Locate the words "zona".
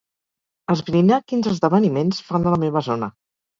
2.91-3.15